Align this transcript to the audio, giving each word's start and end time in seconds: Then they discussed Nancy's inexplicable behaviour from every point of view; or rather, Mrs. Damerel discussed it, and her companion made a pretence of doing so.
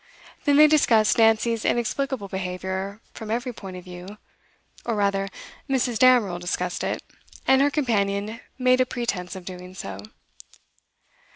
Then 0.45 0.55
they 0.57 0.65
discussed 0.65 1.19
Nancy's 1.19 1.63
inexplicable 1.63 2.27
behaviour 2.27 3.01
from 3.13 3.29
every 3.29 3.53
point 3.53 3.77
of 3.77 3.83
view; 3.83 4.17
or 4.83 4.95
rather, 4.95 5.29
Mrs. 5.69 5.99
Damerel 5.99 6.39
discussed 6.39 6.83
it, 6.83 7.03
and 7.45 7.61
her 7.61 7.69
companion 7.69 8.39
made 8.57 8.81
a 8.81 8.85
pretence 8.87 9.35
of 9.35 9.45
doing 9.45 9.75
so. 9.75 9.99